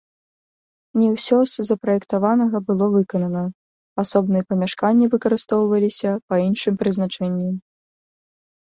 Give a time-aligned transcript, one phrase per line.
[1.01, 3.43] Не ўсё з запраектаванага было выканана,
[4.05, 7.49] асобныя памяшканні выкарыстоўваліся па іншым прызначэнні.